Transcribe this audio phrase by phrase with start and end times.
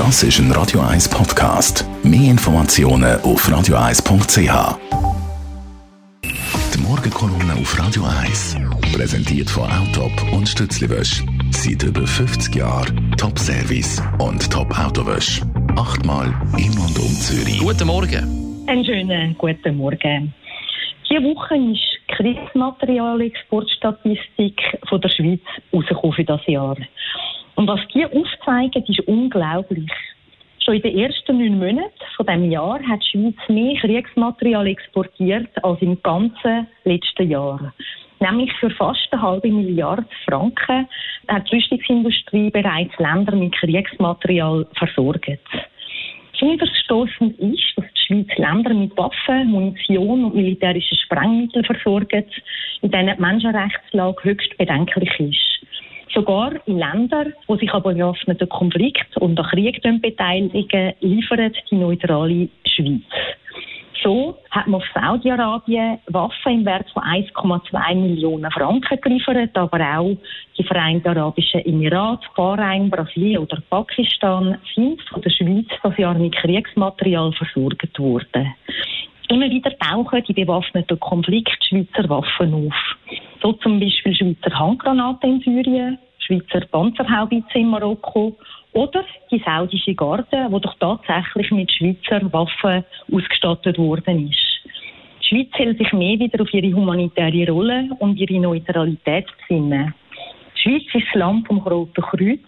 [0.00, 1.84] Das ist ein Radio 1 Podcast.
[2.02, 4.78] Mehr Informationen auf radio1.ch.
[6.72, 8.56] Die Morgenkolumne auf Radio 1
[8.94, 11.22] präsentiert von Autop und Stützliwösch.
[11.50, 15.42] Seit über 50 Jahren Top-Service und Top-Autowösch.
[15.76, 17.58] Achtmal in und um Zürich.
[17.58, 18.64] Guten Morgen.
[18.68, 20.32] Einen schönen guten Morgen.
[21.10, 25.42] Diese Woche ist die Kriegsmaterialexportstatistik von der Schweiz
[25.74, 26.78] rausgekommen für das Jahr.
[27.60, 29.90] Und was die aufzeigen, ist unglaublich.
[30.64, 35.50] Schon in den ersten neun Monaten von dem Jahr hat die Schweiz mehr Kriegsmaterial exportiert
[35.62, 37.74] als im ganzen letzten Jahr.
[38.18, 40.88] Nämlich für fast eine halbe Milliarde Franken
[41.28, 45.28] hat die Rüstungsindustrie bereits Länder mit Kriegsmaterial versorgt.
[46.40, 52.40] Unverstoßend ist, dass die Schweiz Länder mit Waffen, Munition und militärischen Sprengmitteln versorgt,
[52.80, 55.50] in denen die Menschenrechtslage höchst bedenklich ist.
[56.12, 62.48] Sogar in Ländern, die sich aber bewaffneten Konflikt und an Krieg beteiligen, liefert die neutrale
[62.64, 63.02] Schweiz.
[64.02, 70.16] So hat man auf Saudi-Arabien Waffen im Wert von 1,2 Millionen Franken geliefert, aber auch
[70.56, 76.34] die Vereinten Arabischen Emirate, Bahrain, Brasilien oder Pakistan sind von der Schweiz das Jahr mit
[76.34, 78.54] Kriegsmaterial versorgt worden.
[79.28, 83.19] Immer wieder tauchen die bewaffneten Konflikte Schweizer Waffen auf.
[83.42, 88.36] So zum Beispiel Schweizer Handgranaten in Syrien, Schweizer Panzerhaubitze in Marokko
[88.72, 94.60] oder die saudische Garde, die doch tatsächlich mit Schweizer Waffen ausgestattet worden ist.
[95.22, 99.94] Die Schweiz hält sich mehr wieder auf ihre humanitäre Rolle und ihre Neutralität besinnen.
[100.56, 102.40] Die Schweiz ist das Land vom Roten Kreuz,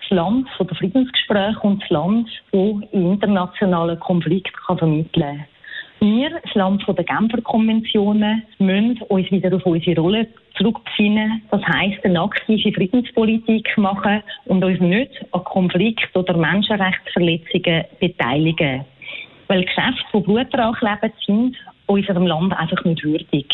[0.00, 2.60] das Land der Friedensgespräche und das Land, das
[2.92, 5.57] in internationalen Konflikten vermitteln kann.
[6.00, 11.42] Wir, das Land der Genfer Konventionen, müssen uns wieder auf unsere Rolle zurückbesinnen.
[11.50, 18.84] Das heisst, eine aktive Friedenspolitik machen und uns nicht an Konflikt- oder Menschenrechtsverletzungen beteiligen.
[19.48, 23.48] Weil Geschäfte, die Blutrauch leben, sind unserem Land einfach nicht würdig.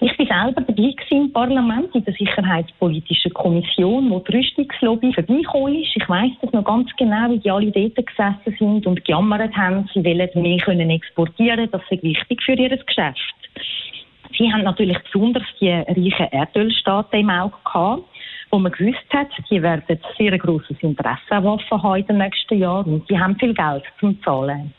[0.00, 5.96] Ich bin selber dabei im Parlament, in der Sicherheitspolitischen Kommission, wo die Rüstungslobby vorbeigekommen ist.
[5.96, 9.88] Ich weiss das noch ganz genau, wie die alle dort gesessen sind und gejammert haben,
[9.92, 13.34] sie wollen mehr können exportieren, das ist wichtig für ihr Geschäft.
[14.38, 18.04] Sie haben natürlich besonders die reichen Erdölstaaten im Auge gehabt,
[18.50, 22.58] wo man gewusst hat, die werden sehr grosses Interesse an Waffen haben in den nächsten
[22.58, 24.72] Jahren und die haben viel Geld zum Zahlen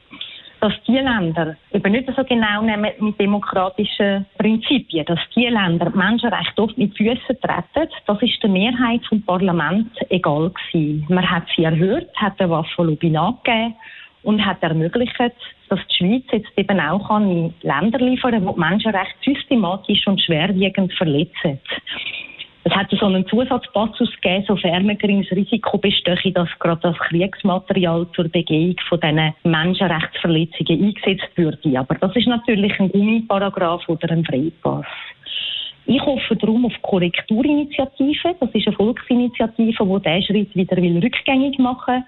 [0.62, 5.98] dass die Länder eben nicht so genau nehmen mit demokratischen Prinzipien, dass die Länder die
[5.98, 11.06] Menschenrechte oft mit Füßen treten, das ist der Mehrheit vom Parlament egal gewesen.
[11.10, 13.76] Man hat sie erhört, hat der Waffenlobby nachgegeben
[14.24, 15.16] und hat ermöglicht,
[15.70, 20.22] dass die Schweiz jetzt eben auch in Länder liefern kann, die die Menschenrechte systematisch und
[20.22, 21.60] schwerwiegend verletzen.
[22.80, 28.30] Hat so einen Zusatzpassus gegeben, sofern ein geringes Risiko bestehe, dass gerade das Kriegsmaterial zur
[28.30, 31.78] Begehung von diesen Menschenrechtsverletzungen eingesetzt würde.
[31.78, 34.86] Aber das ist natürlich ein Gummiparagraf oder ein Freipass.
[35.88, 38.36] Ich hoffe darum auf Korrekturinitiativen.
[38.40, 42.04] Das ist eine Volksinitiative, die diesen Schritt wieder rückgängig machen will.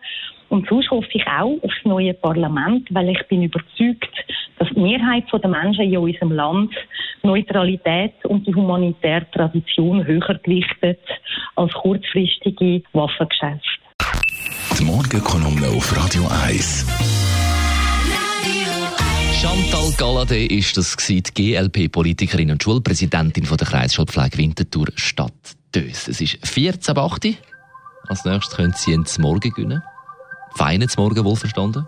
[0.47, 4.25] Und sonst hoffe ich auch auf das neue Parlament, weil ich bin überzeugt,
[4.61, 6.71] dass die Mehrheit der Menschen in unserem Land
[7.23, 10.99] Neutralität und die humanitäre Tradition höher gewichtet
[11.55, 13.65] als kurzfristige Waffengeschäfte.
[14.77, 16.85] Die Morgenkolumne auf Radio 1.
[19.41, 25.33] Chantal Galladay ist das die GLP-Politikerin und Schulpräsidentin von der Kreisschulpflege Winterthur Stadt
[25.73, 26.07] Dös.
[26.07, 27.35] Es ist 14 ab 8.
[28.09, 29.81] Als nächstes können Sie ins Morgen gewinnen.
[30.55, 31.87] Feinen Morgen wohlverstanden.